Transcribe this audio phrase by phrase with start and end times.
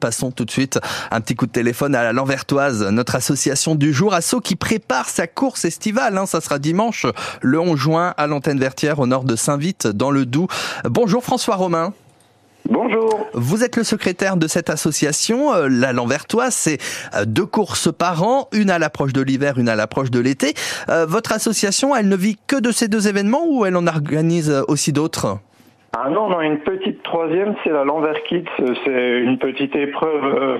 [0.00, 0.80] Passons tout de suite
[1.12, 5.08] un petit coup de téléphone à la Lanvertoise, notre association du jour, Asso qui prépare
[5.08, 6.18] sa course estivale.
[6.18, 6.26] Hein.
[6.26, 7.06] ça sera dimanche
[7.40, 10.48] le 11 juin à l'antenne Vertière au nord de Saint-Vite dans le Doubs.
[10.84, 11.94] Bonjour François Romain.
[12.68, 13.24] Bonjour.
[13.34, 16.54] Vous êtes le secrétaire de cette association, euh, la Lanvertoise.
[16.54, 16.78] C'est
[17.14, 20.54] euh, deux courses par an, une à l'approche de l'hiver, une à l'approche de l'été.
[20.88, 24.50] Euh, votre association, elle ne vit que de ces deux événements ou elle en organise
[24.66, 25.38] aussi d'autres?
[25.96, 28.48] Ah non, non, une petite troisième, c'est la Lanver Kids.
[28.84, 30.58] C'est une petite épreuve euh,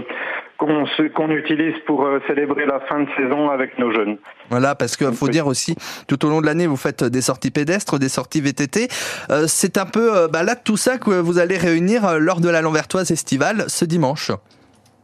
[1.09, 4.16] qu'on utilise pour euh, célébrer la fin de saison avec nos jeunes.
[4.51, 5.74] Voilà, parce qu'il faut dire aussi,
[6.07, 8.87] tout au long de l'année, vous faites des sorties pédestres, des sorties VTT.
[9.30, 12.62] Euh, c'est un peu bah là tout ça que vous allez réunir lors de la
[12.62, 14.30] Lanvertoise estivale ce dimanche.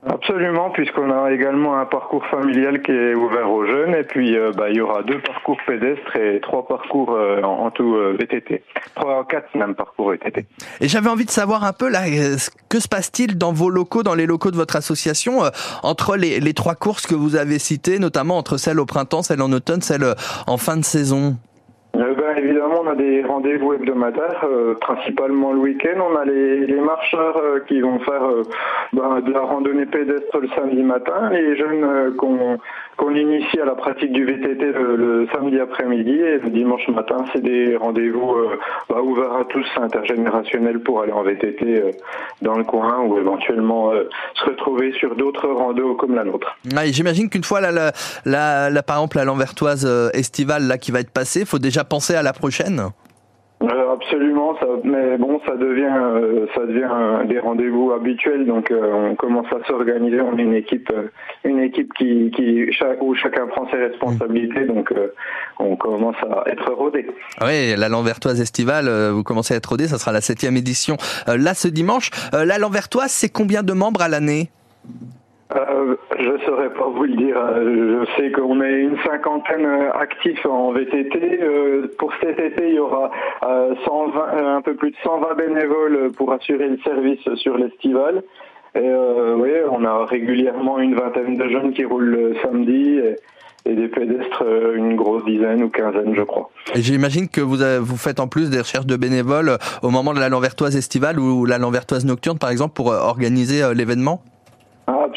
[0.06, 4.50] Absolument, puisqu'on a également un parcours familial qui est ouvert aux jeunes, et puis euh,
[4.56, 8.62] bah, il y aura deux parcours pédestres et trois parcours euh, en, tout euh, VTT,
[8.94, 10.46] trois, quatre même parcours VTT.
[10.80, 12.04] Et j'avais envie de savoir un peu là,
[12.70, 15.42] que se passe-t-il dans vos locaux, dans les locaux de votre association,
[15.82, 19.42] entre les, les trois courses que vous avez citées, notamment entre celle au printemps, celle
[19.42, 20.14] en automne, celle
[20.46, 21.36] en fin de saison?
[22.30, 26.00] Ben, évidemment, on a des rendez-vous hebdomadaires, euh, principalement le week-end.
[26.00, 28.42] On a les, marcheurs euh, qui vont faire euh,
[28.92, 32.58] ben, de la randonnée pédestre le samedi matin, les jeunes qu'on
[32.96, 37.40] qu'on initie à la pratique du VTT le, samedi après-midi et le dimanche matin, c'est
[37.40, 38.36] des rendez-vous
[38.90, 41.82] ben, ouverts à tous, intergénérationnels pour aller en VTT
[42.42, 43.92] dans le coin ou éventuellement
[44.34, 46.58] se retrouver sur d'autres randos comme la nôtre.
[46.88, 47.92] J'imagine qu'une fois la,
[48.26, 52.14] la, par exemple la Lanvertoise estivale là qui va être passée, il faut déjà penser
[52.14, 52.90] à la prochaine
[53.62, 58.46] euh, absolument, ça, mais bon, ça devient, euh, ça devient des rendez-vous habituels.
[58.46, 60.18] Donc, euh, on commence à s'organiser.
[60.22, 60.90] On est une équipe,
[61.44, 62.70] une équipe qui, qui
[63.02, 64.64] où chacun prend ses responsabilités.
[64.64, 64.94] Donc,
[65.58, 67.06] on commence à être rodé.
[67.42, 69.88] Oui, la Lanvertoise estivale, vous commencez à être rodé.
[69.88, 72.10] Ça sera la septième édition là ce dimanche.
[72.32, 74.50] la Lanvertoise, c'est combien de membres à l'année?
[75.56, 77.36] Euh, je ne saurais pas vous le dire.
[77.56, 81.40] Je sais qu'on est une cinquantaine actifs en VTT.
[81.42, 83.10] Euh, pour cet été, il y aura
[83.42, 88.22] 120, euh, un peu plus de 120 bénévoles pour assurer le service sur l'estival.
[88.76, 88.88] Et
[89.36, 92.98] oui, on a régulièrement une vingtaine de jeunes qui roulent le samedi.
[92.98, 93.16] Et,
[93.66, 94.42] des pédestres,
[94.74, 96.50] une grosse dizaine ou quinzaine, je crois.
[96.74, 100.30] J'imagine que vous, vous faites en plus des recherches de bénévoles au moment de la
[100.30, 104.22] Lanvertoise estivale ou la Lanvertoise nocturne, par exemple, pour organiser l'événement?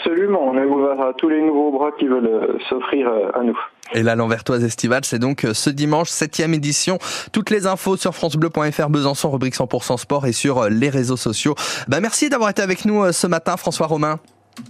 [0.05, 3.41] Absolument, on est ouvert à tous les nouveaux bras qui veulent euh, s'offrir euh, à
[3.41, 3.57] nous.
[3.93, 6.97] Et la Lanvertoise Estivale, c'est donc euh, ce dimanche, septième édition.
[7.31, 11.55] Toutes les infos sur francebleu.fr, Besançon, rubrique 100% sport et sur les réseaux sociaux.
[11.87, 14.19] Bah, merci d'avoir été avec nous ce matin, François Romain.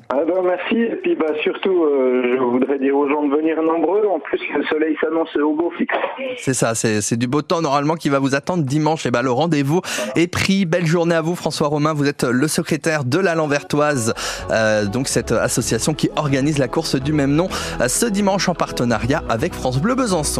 [0.09, 3.61] Ah ben merci, et puis bah surtout, euh, je voudrais dire aux gens de venir
[3.61, 4.05] nombreux.
[4.07, 5.95] En plus, le soleil s'annonce au beau fixe.
[6.37, 9.05] C'est ça, c'est du beau temps normalement qui va vous attendre dimanche.
[9.05, 9.81] Et bah le rendez-vous
[10.15, 10.65] est pris.
[10.65, 11.93] Belle journée à vous, François Romain.
[11.93, 14.13] Vous êtes le secrétaire de la Lanvertoise,
[14.51, 17.49] euh, donc cette association qui organise la course du même nom
[17.81, 20.23] euh, ce dimanche en partenariat avec France Bleu Besançon.